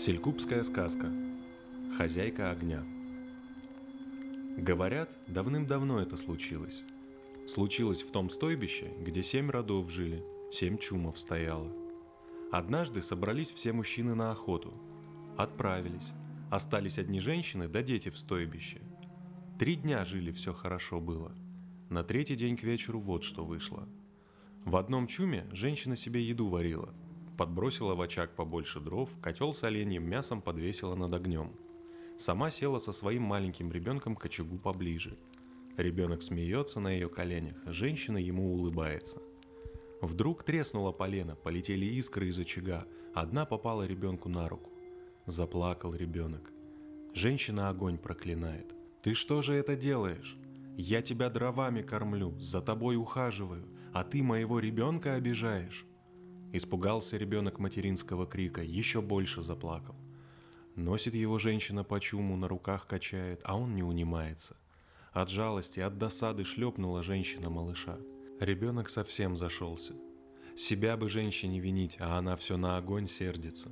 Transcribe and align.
Селькупская 0.00 0.62
сказка. 0.62 1.12
Хозяйка 1.98 2.50
огня. 2.50 2.82
Говорят, 4.56 5.10
давным-давно 5.26 6.00
это 6.00 6.16
случилось. 6.16 6.82
Случилось 7.46 8.00
в 8.00 8.10
том 8.10 8.30
стойбище, 8.30 8.90
где 8.98 9.22
семь 9.22 9.50
родов 9.50 9.90
жили, 9.90 10.24
семь 10.50 10.78
чумов 10.78 11.18
стояло. 11.18 11.70
Однажды 12.50 13.02
собрались 13.02 13.50
все 13.50 13.74
мужчины 13.74 14.14
на 14.14 14.30
охоту. 14.30 14.72
Отправились. 15.36 16.14
Остались 16.50 16.98
одни 16.98 17.20
женщины 17.20 17.68
да 17.68 17.82
дети 17.82 18.08
в 18.08 18.16
стойбище. 18.16 18.80
Три 19.58 19.76
дня 19.76 20.06
жили, 20.06 20.32
все 20.32 20.54
хорошо 20.54 20.98
было. 20.98 21.34
На 21.90 22.04
третий 22.04 22.36
день 22.36 22.56
к 22.56 22.62
вечеру 22.62 23.00
вот 23.00 23.22
что 23.22 23.44
вышло. 23.44 23.86
В 24.64 24.76
одном 24.76 25.06
чуме 25.06 25.46
женщина 25.52 25.94
себе 25.94 26.22
еду 26.22 26.48
варила– 26.48 26.94
подбросила 27.36 27.94
в 27.94 28.00
очаг 28.00 28.34
побольше 28.36 28.80
дров, 28.80 29.10
котел 29.20 29.52
с 29.52 29.64
оленьим 29.64 30.08
мясом 30.08 30.42
подвесила 30.42 30.94
над 30.94 31.14
огнем. 31.14 31.52
Сама 32.18 32.50
села 32.50 32.78
со 32.78 32.92
своим 32.92 33.22
маленьким 33.22 33.72
ребенком 33.72 34.14
к 34.14 34.26
очагу 34.26 34.58
поближе. 34.58 35.16
Ребенок 35.76 36.22
смеется 36.22 36.80
на 36.80 36.88
ее 36.92 37.08
коленях, 37.08 37.56
женщина 37.66 38.18
ему 38.18 38.52
улыбается. 38.52 39.22
Вдруг 40.02 40.44
треснула 40.44 40.92
полено, 40.92 41.36
полетели 41.36 41.86
искры 41.86 42.28
из 42.28 42.38
очага, 42.38 42.86
одна 43.14 43.44
попала 43.44 43.86
ребенку 43.86 44.28
на 44.28 44.48
руку. 44.48 44.70
Заплакал 45.26 45.94
ребенок. 45.94 46.52
Женщина 47.14 47.68
огонь 47.68 47.98
проклинает. 47.98 48.74
«Ты 49.02 49.14
что 49.14 49.42
же 49.42 49.54
это 49.54 49.76
делаешь? 49.76 50.36
Я 50.76 51.02
тебя 51.02 51.28
дровами 51.30 51.82
кормлю, 51.82 52.38
за 52.38 52.60
тобой 52.60 52.96
ухаживаю, 52.96 53.64
а 53.92 54.04
ты 54.04 54.22
моего 54.22 54.58
ребенка 54.58 55.14
обижаешь?» 55.14 55.86
Испугался 56.52 57.16
ребенок 57.16 57.60
материнского 57.60 58.26
крика, 58.26 58.60
еще 58.62 59.00
больше 59.00 59.40
заплакал. 59.40 59.94
Носит 60.74 61.14
его 61.14 61.38
женщина 61.38 61.84
по 61.84 62.00
чуму, 62.00 62.36
на 62.36 62.48
руках 62.48 62.88
качает, 62.88 63.40
а 63.44 63.56
он 63.56 63.76
не 63.76 63.84
унимается. 63.84 64.56
От 65.12 65.30
жалости, 65.30 65.78
от 65.80 65.98
досады 65.98 66.44
шлепнула 66.44 67.02
женщина 67.02 67.50
малыша. 67.50 67.98
Ребенок 68.40 68.88
совсем 68.88 69.36
зашелся. 69.36 69.94
Себя 70.56 70.96
бы 70.96 71.08
женщине 71.08 71.60
винить, 71.60 71.96
а 72.00 72.18
она 72.18 72.34
все 72.34 72.56
на 72.56 72.76
огонь 72.76 73.06
сердится. 73.06 73.70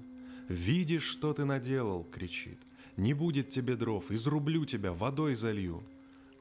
«Видишь, 0.48 1.04
что 1.04 1.34
ты 1.34 1.44
наделал?»— 1.44 2.04
кричит. 2.12 2.60
«Не 2.96 3.12
будет 3.12 3.50
тебе 3.50 3.76
дров, 3.76 4.10
изрублю 4.10 4.64
тебя, 4.64 4.92
водой 4.92 5.34
залью!» 5.34 5.82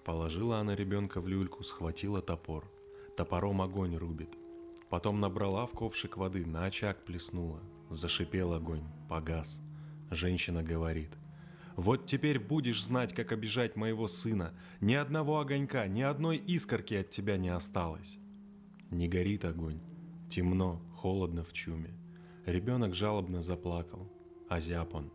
Положила 0.06 0.60
она 0.60 0.76
ребенка 0.76 1.20
в 1.20 1.28
люльку, 1.28 1.64
схватила 1.64 2.22
топор. 2.22 2.72
Топором 3.18 3.62
огонь 3.62 3.98
рубит— 3.98 4.38
Потом 4.90 5.20
набрала 5.20 5.66
в 5.66 5.72
ковшик 5.72 6.18
воды, 6.18 6.46
на 6.46 6.66
очаг 6.66 7.04
плеснула. 7.04 7.60
Зашипел 7.90 8.54
огонь, 8.54 8.84
погас. 9.10 9.62
Женщина 10.12 10.64
говорит. 10.64 11.12
«Вот 11.76 12.08
теперь 12.08 12.40
будешь 12.40 12.84
знать, 12.84 13.14
как 13.14 13.32
обижать 13.32 13.76
моего 13.76 14.08
сына. 14.08 14.54
Ни 14.82 14.94
одного 14.94 15.40
огонька, 15.40 15.88
ни 15.88 16.02
одной 16.02 16.38
искорки 16.38 16.96
от 16.96 17.10
тебя 17.10 17.38
не 17.38 17.50
осталось». 17.50 18.18
Не 18.90 19.08
горит 19.08 19.44
огонь. 19.44 19.82
Темно, 20.30 20.82
холодно 20.96 21.44
в 21.44 21.52
чуме. 21.52 21.94
Ребенок 22.46 22.96
жалобно 22.96 23.42
заплакал. 23.42 24.10
Озяб 24.50 24.96
он. 24.96 25.12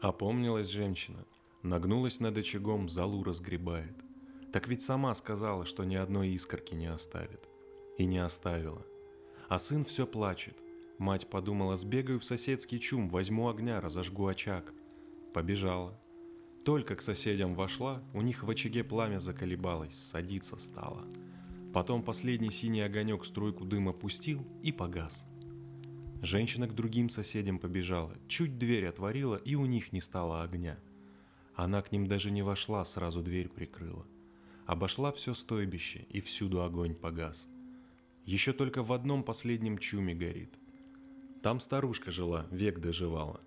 Опомнилась 0.00 0.68
женщина. 0.68 1.24
Нагнулась 1.62 2.20
над 2.20 2.36
очагом, 2.36 2.88
залу 2.88 3.22
разгребает. 3.22 3.96
Так 4.52 4.66
ведь 4.66 4.82
сама 4.82 5.14
сказала, 5.14 5.64
что 5.64 5.84
ни 5.84 5.94
одной 5.94 6.30
искорки 6.30 6.74
не 6.74 6.86
оставит 6.86 7.48
и 7.98 8.06
не 8.06 8.18
оставила. 8.18 8.86
А 9.48 9.58
сын 9.58 9.84
все 9.84 10.06
плачет. 10.06 10.56
Мать 10.98 11.28
подумала, 11.28 11.76
сбегаю 11.76 12.18
в 12.18 12.24
соседский 12.24 12.78
чум, 12.78 13.08
возьму 13.08 13.48
огня, 13.48 13.80
разожгу 13.80 14.26
очаг. 14.26 14.72
Побежала. 15.34 16.00
Только 16.64 16.96
к 16.96 17.02
соседям 17.02 17.54
вошла, 17.54 18.02
у 18.14 18.22
них 18.22 18.42
в 18.42 18.50
очаге 18.50 18.84
пламя 18.84 19.20
заколебалось, 19.20 19.94
садиться 19.94 20.56
стало. 20.56 21.04
Потом 21.72 22.02
последний 22.02 22.50
синий 22.50 22.80
огонек 22.80 23.24
струйку 23.24 23.64
дыма 23.64 23.92
пустил 23.92 24.44
и 24.62 24.72
погас. 24.72 25.26
Женщина 26.20 26.66
к 26.66 26.74
другим 26.74 27.08
соседям 27.08 27.58
побежала, 27.58 28.12
чуть 28.26 28.58
дверь 28.58 28.86
отворила, 28.86 29.36
и 29.36 29.54
у 29.54 29.66
них 29.66 29.92
не 29.92 30.00
стало 30.00 30.42
огня. 30.42 30.78
Она 31.54 31.80
к 31.80 31.92
ним 31.92 32.06
даже 32.06 32.30
не 32.30 32.42
вошла, 32.42 32.84
сразу 32.84 33.22
дверь 33.22 33.48
прикрыла. 33.48 34.06
Обошла 34.66 35.12
все 35.12 35.32
стойбище, 35.32 36.06
и 36.10 36.20
всюду 36.20 36.62
огонь 36.62 36.94
погас– 36.94 37.48
еще 38.28 38.52
только 38.52 38.82
в 38.82 38.92
одном 38.92 39.22
последнем 39.22 39.78
чуме 39.78 40.14
горит. 40.14 40.54
Там 41.42 41.60
старушка 41.60 42.10
жила, 42.10 42.46
век 42.50 42.78
доживала. 42.78 43.40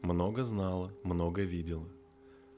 Много 0.00 0.44
знала, 0.44 0.90
много 1.04 1.42
видела. 1.42 1.86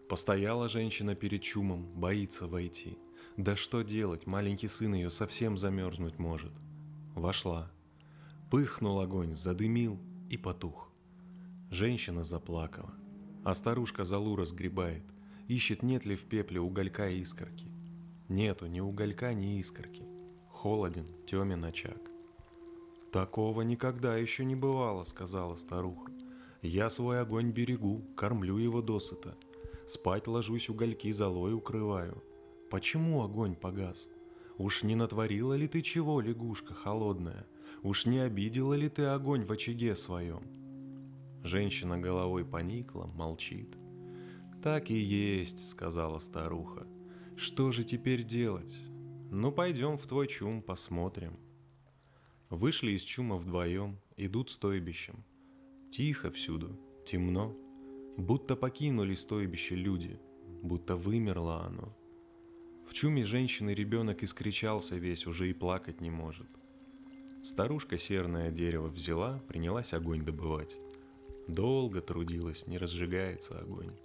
Постояла 0.08 0.68
женщина 0.68 1.16
перед 1.16 1.42
чумом, 1.42 1.86
боится 1.92 2.46
войти. 2.46 2.96
Да 3.36 3.56
что 3.56 3.82
делать, 3.82 4.24
маленький 4.24 4.68
сын 4.68 4.94
ее 4.94 5.10
совсем 5.10 5.58
замерзнуть 5.58 6.20
может. 6.20 6.52
Вошла. 7.16 7.72
Пыхнул 8.52 9.00
огонь, 9.00 9.34
задымил 9.34 9.98
и 10.30 10.36
потух. 10.36 10.92
Женщина 11.72 12.22
заплакала. 12.22 12.94
А 13.42 13.52
старушка 13.52 14.04
залу 14.04 14.36
разгребает, 14.36 15.02
ищет, 15.48 15.82
нет 15.82 16.04
ли 16.04 16.14
в 16.14 16.26
пепле 16.26 16.60
уголька 16.60 17.10
и 17.10 17.18
искорки. 17.18 17.66
Нету 18.28 18.66
ни 18.66 18.78
уголька, 18.78 19.34
ни 19.34 19.58
искорки 19.58 20.13
холоден, 20.54 21.06
темен 21.26 21.64
очаг. 21.64 21.98
«Такого 23.12 23.62
никогда 23.62 24.16
еще 24.16 24.44
не 24.44 24.56
бывало»,— 24.56 25.04
сказала 25.04 25.56
старуха. 25.56 26.10
«Я 26.62 26.90
свой 26.90 27.20
огонь 27.20 27.50
берегу, 27.50 28.02
кормлю 28.16 28.56
его 28.56 28.80
досыта. 28.80 29.36
Спать 29.86 30.26
ложусь, 30.26 30.70
угольки 30.70 31.12
золой 31.12 31.52
укрываю. 31.52 32.22
Почему 32.70 33.22
огонь 33.22 33.54
погас? 33.54 34.08
Уж 34.56 34.84
не 34.84 34.96
натворила 34.96 35.54
ли 35.54 35.68
ты 35.68 35.82
чего, 35.82 36.20
лягушка 36.20 36.72
холодная? 36.72 37.46
Уж 37.82 38.06
не 38.06 38.20
обидела 38.20 38.74
ли 38.74 38.88
ты 38.88 39.04
огонь 39.04 39.44
в 39.44 39.52
очаге 39.52 39.94
своем?» 39.94 40.42
Женщина 41.42 41.98
головой 41.98 42.44
поникла, 42.44 43.06
молчит. 43.14 43.76
«Так 44.62 44.90
и 44.90 44.98
есть»,— 44.98 45.68
сказала 45.70 46.20
старуха. 46.20 46.86
«Что 47.36 47.70
же 47.70 47.84
теперь 47.84 48.22
делать? 48.24 48.74
«Ну, 49.30 49.52
пойдем 49.52 49.96
в 49.96 50.06
твой 50.06 50.28
чум, 50.28 50.62
посмотрим». 50.62 51.38
Вышли 52.50 52.92
из 52.92 53.02
чума 53.02 53.36
вдвоем, 53.36 53.98
идут 54.16 54.50
стойбищем. 54.50 55.24
Тихо 55.90 56.30
всюду, 56.30 56.78
темно, 57.06 57.56
будто 58.16 58.54
покинули 58.54 59.14
стойбище 59.14 59.74
люди, 59.74 60.20
будто 60.62 60.96
вымерло 60.96 61.64
оно. 61.64 61.96
В 62.86 62.92
чуме 62.92 63.24
женщины 63.24 63.70
ребенок 63.70 64.22
искричался 64.22 64.96
весь, 64.96 65.26
уже 65.26 65.50
и 65.50 65.54
плакать 65.54 66.00
не 66.00 66.10
может. 66.10 66.46
Старушка 67.42 67.98
серное 67.98 68.50
дерево 68.50 68.88
взяла, 68.88 69.42
принялась 69.48 69.94
огонь 69.94 70.24
добывать. 70.24 70.78
Долго 71.48 72.00
трудилась, 72.00 72.66
не 72.66 72.78
разжигается 72.78 73.58
огонь. 73.58 73.96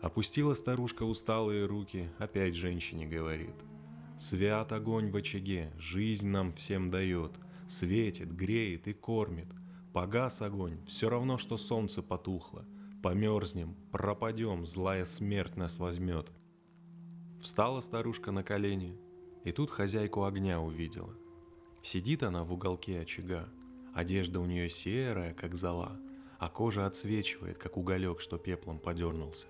Опустила 0.00 0.54
старушка 0.54 1.02
усталые 1.02 1.66
руки, 1.66 2.08
опять 2.18 2.54
женщине 2.54 3.06
говорит– 3.06 3.56
Свят 4.18 4.72
огонь 4.72 5.10
в 5.10 5.16
очаге, 5.16 5.72
жизнь 5.78 6.28
нам 6.28 6.52
всем 6.52 6.90
дает, 6.90 7.32
Светит, 7.68 8.32
греет 8.32 8.88
и 8.88 8.94
кормит. 8.94 9.46
Погас 9.92 10.40
огонь, 10.40 10.82
все 10.86 11.10
равно, 11.10 11.36
что 11.36 11.58
солнце 11.58 12.02
потухло. 12.02 12.64
Померзнем, 13.02 13.76
пропадем, 13.92 14.66
злая 14.66 15.04
смерть 15.04 15.56
нас 15.56 15.78
возьмет. 15.78 16.32
Встала 17.40 17.80
старушка 17.80 18.32
на 18.32 18.42
колени, 18.42 18.98
и 19.44 19.52
тут 19.52 19.70
хозяйку 19.70 20.24
огня 20.24 20.60
увидела. 20.60 21.14
Сидит 21.82 22.22
она 22.22 22.42
в 22.42 22.52
уголке 22.52 23.00
очага, 23.00 23.48
одежда 23.94 24.40
у 24.40 24.46
нее 24.46 24.70
серая, 24.70 25.34
как 25.34 25.54
зола, 25.54 26.00
а 26.38 26.48
кожа 26.48 26.86
отсвечивает, 26.86 27.58
как 27.58 27.76
уголек, 27.76 28.20
что 28.20 28.38
пеплом 28.38 28.78
подернулся. 28.78 29.46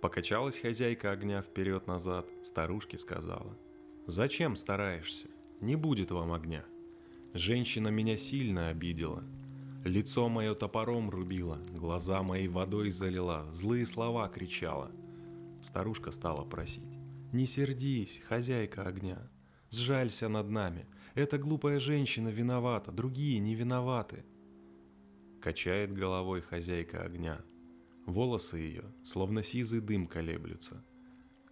Покачалась 0.00 0.58
хозяйка 0.58 1.10
огня 1.10 1.40
вперед-назад, 1.40 2.28
старушке 2.42 2.98
сказала. 2.98 3.56
«Зачем 4.06 4.54
стараешься? 4.54 5.28
Не 5.60 5.74
будет 5.74 6.10
вам 6.10 6.32
огня. 6.32 6.64
Женщина 7.32 7.88
меня 7.88 8.16
сильно 8.16 8.68
обидела. 8.68 9.24
Лицо 9.84 10.28
мое 10.28 10.54
топором 10.54 11.08
рубила, 11.10 11.58
глаза 11.72 12.22
мои 12.22 12.46
водой 12.46 12.90
залила, 12.90 13.50
злые 13.52 13.86
слова 13.86 14.28
кричала». 14.28 14.92
Старушка 15.62 16.10
стала 16.12 16.44
просить. 16.44 16.98
«Не 17.32 17.46
сердись, 17.46 18.22
хозяйка 18.28 18.82
огня. 18.82 19.30
Сжалься 19.70 20.28
над 20.28 20.50
нами. 20.50 20.86
Эта 21.14 21.38
глупая 21.38 21.80
женщина 21.80 22.28
виновата, 22.28 22.92
другие 22.92 23.38
не 23.38 23.54
виноваты». 23.54 24.24
Качает 25.40 25.92
головой 25.92 26.42
хозяйка 26.42 27.02
огня– 27.02 27.40
Волосы 28.06 28.56
ее, 28.56 28.84
словно 29.02 29.42
сизый 29.42 29.80
дым, 29.80 30.06
колеблются. 30.06 30.82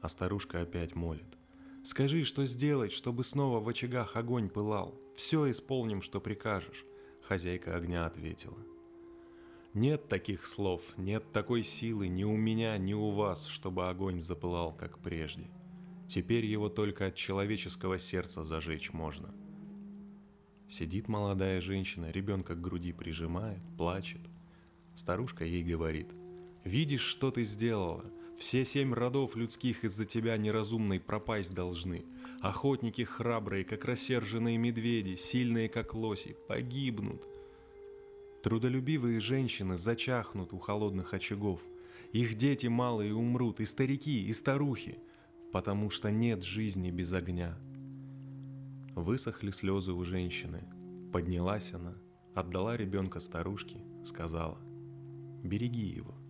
А 0.00 0.08
старушка 0.08 0.62
опять 0.62 0.94
молит. 0.94 1.38
«Скажи, 1.82 2.24
что 2.24 2.46
сделать, 2.46 2.92
чтобы 2.92 3.24
снова 3.24 3.60
в 3.60 3.68
очагах 3.68 4.16
огонь 4.16 4.48
пылал? 4.48 4.98
Все 5.14 5.50
исполним, 5.50 6.00
что 6.00 6.20
прикажешь»,— 6.20 6.86
хозяйка 7.22 7.76
огня 7.76 8.06
ответила. 8.06 8.58
Нет 9.74 10.06
таких 10.06 10.46
слов, 10.46 10.96
нет 10.96 11.32
такой 11.32 11.64
силы 11.64 12.06
ни 12.06 12.22
у 12.22 12.36
меня, 12.36 12.78
ни 12.78 12.94
у 12.94 13.10
вас, 13.10 13.46
чтобы 13.46 13.88
огонь 13.88 14.20
запылал, 14.20 14.72
как 14.72 15.00
прежде. 15.00 15.50
Теперь 16.06 16.46
его 16.46 16.68
только 16.68 17.06
от 17.06 17.16
человеческого 17.16 17.98
сердца 17.98 18.44
зажечь 18.44 18.92
можно. 18.92 19.34
Сидит 20.68 21.08
молодая 21.08 21.60
женщина, 21.60 22.12
ребенка 22.12 22.54
к 22.54 22.60
груди 22.60 22.92
прижимает, 22.92 23.64
плачет. 23.76 24.20
Старушка 24.94 25.44
ей 25.44 25.64
говорит, 25.64 26.12
«Видишь, 26.64 27.02
что 27.02 27.30
ты 27.30 27.44
сделала? 27.44 28.04
Все 28.38 28.64
семь 28.64 28.92
родов 28.92 29.36
людских 29.36 29.84
из-за 29.84 30.04
тебя 30.04 30.36
неразумной 30.36 30.98
пропасть 30.98 31.54
должны. 31.54 32.04
Охотники 32.40 33.02
храбрые, 33.02 33.64
как 33.64 33.84
рассерженные 33.84 34.58
медведи, 34.58 35.14
сильные, 35.14 35.68
как 35.68 35.94
лоси, 35.94 36.36
погибнут. 36.48 37.22
Трудолюбивые 38.42 39.20
женщины 39.20 39.76
зачахнут 39.76 40.52
у 40.52 40.58
холодных 40.58 41.14
очагов. 41.14 41.60
Их 42.12 42.34
дети 42.34 42.66
малые 42.66 43.14
умрут, 43.14 43.60
и 43.60 43.64
старики, 43.64 44.26
и 44.26 44.32
старухи, 44.32 44.98
потому 45.52 45.90
что 45.90 46.10
нет 46.10 46.42
жизни 46.42 46.90
без 46.90 47.12
огня. 47.12 47.58
Высохли 48.94 49.50
слезы 49.50 49.92
у 49.92 50.04
женщины. 50.04 50.62
Поднялась 51.12 51.72
она, 51.72 51.94
отдала 52.34 52.76
ребенка 52.76 53.20
старушке, 53.20 53.78
сказала, 54.04 54.58
«Береги 55.42 55.86
его». 55.86 56.23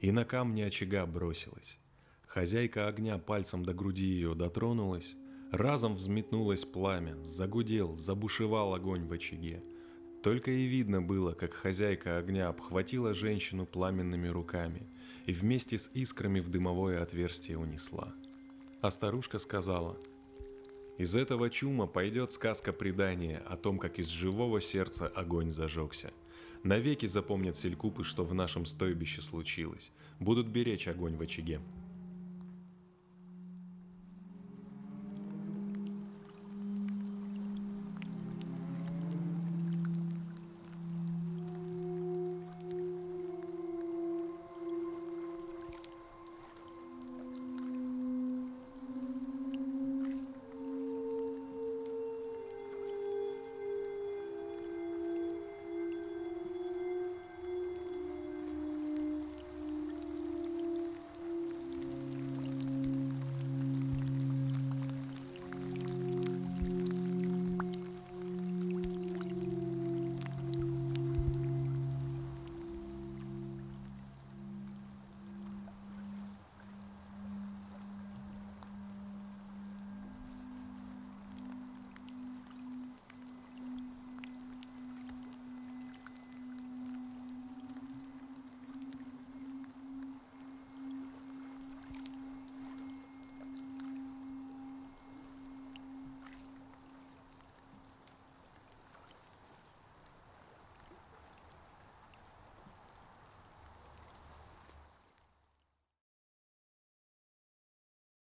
И 0.00 0.10
на 0.12 0.24
камни 0.24 0.62
очага 0.62 1.06
бросилась. 1.06 1.78
Хозяйка 2.26 2.88
огня 2.88 3.18
пальцем 3.18 3.64
до 3.64 3.72
груди 3.72 4.06
ее 4.06 4.34
дотронулась, 4.34 5.16
разом 5.52 5.96
взметнулось 5.96 6.64
пламя, 6.64 7.16
загудел, 7.22 7.96
забушевал 7.96 8.74
огонь 8.74 9.06
в 9.06 9.12
очаге– 9.12 9.62
только 10.26 10.50
и 10.50 10.64
видно 10.64 11.00
было, 11.00 11.34
как 11.34 11.54
хозяйка 11.54 12.18
огня 12.18 12.48
обхватила 12.48 13.14
женщину 13.14 13.64
пламенными 13.64 14.26
руками 14.26 14.88
и 15.24 15.32
вместе 15.32 15.78
с 15.78 15.88
искрами 15.94 16.40
в 16.40 16.48
дымовое 16.48 17.00
отверстие 17.00 17.58
унесла. 17.58 18.12
А 18.80 18.90
старушка 18.90 19.38
сказала, 19.38 19.96
«Из 20.98 21.14
этого 21.14 21.48
чума 21.48 21.86
пойдет 21.86 22.32
сказка 22.32 22.72
предания 22.72 23.38
о 23.46 23.56
том, 23.56 23.78
как 23.78 24.00
из 24.00 24.08
живого 24.08 24.60
сердца 24.60 25.06
огонь 25.06 25.52
зажегся. 25.52 26.12
Навеки 26.66 27.06
запомнят 27.06 27.54
селькупы, 27.54 28.02
что 28.02 28.24
в 28.24 28.34
нашем 28.34 28.66
стойбище 28.66 29.22
случилось. 29.22 29.92
Будут 30.18 30.48
беречь 30.48 30.88
огонь 30.88 31.14
в 31.16 31.22
очаге». 31.22 31.60